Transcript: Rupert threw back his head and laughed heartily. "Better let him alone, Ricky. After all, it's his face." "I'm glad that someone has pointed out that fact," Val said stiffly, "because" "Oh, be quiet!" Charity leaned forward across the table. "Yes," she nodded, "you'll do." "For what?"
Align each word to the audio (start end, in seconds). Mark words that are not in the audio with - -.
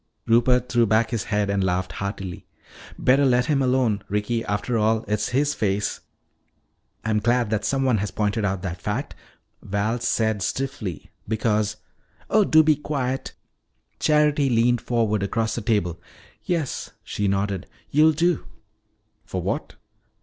Rupert 0.25 0.67
threw 0.67 0.87
back 0.87 1.11
his 1.11 1.25
head 1.25 1.51
and 1.51 1.63
laughed 1.63 1.91
heartily. 1.91 2.47
"Better 2.97 3.23
let 3.23 3.45
him 3.45 3.61
alone, 3.61 4.01
Ricky. 4.09 4.43
After 4.43 4.75
all, 4.75 5.05
it's 5.07 5.29
his 5.29 5.53
face." 5.53 5.99
"I'm 7.05 7.19
glad 7.19 7.51
that 7.51 7.63
someone 7.65 7.99
has 7.99 8.09
pointed 8.09 8.43
out 8.43 8.63
that 8.63 8.81
fact," 8.81 9.13
Val 9.61 9.99
said 9.99 10.41
stiffly, 10.41 11.11
"because" 11.27 11.75
"Oh, 12.31 12.43
be 12.45 12.77
quiet!" 12.77 13.33
Charity 13.99 14.49
leaned 14.49 14.81
forward 14.81 15.21
across 15.21 15.53
the 15.53 15.61
table. 15.61 16.01
"Yes," 16.45 16.89
she 17.03 17.27
nodded, 17.27 17.67
"you'll 17.91 18.11
do." 18.13 18.47
"For 19.27 19.39
what?" 19.43 19.75